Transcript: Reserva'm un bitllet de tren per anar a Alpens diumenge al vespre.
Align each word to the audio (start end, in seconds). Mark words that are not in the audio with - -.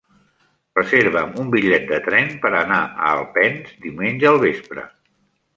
Reserva'm 0.77 1.35
un 1.43 1.51
bitllet 1.57 1.85
de 1.93 2.01
tren 2.07 2.33
per 2.47 2.53
anar 2.63 2.81
a 2.87 3.13
Alpens 3.19 3.79
diumenge 3.85 4.31
al 4.35 4.45
vespre. 4.49 4.89